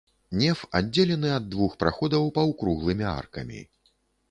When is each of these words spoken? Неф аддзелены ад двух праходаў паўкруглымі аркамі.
Неф 0.43 0.61
аддзелены 0.79 1.29
ад 1.35 1.45
двух 1.57 1.77
праходаў 1.85 2.27
паўкруглымі 2.39 3.09
аркамі. 3.19 3.63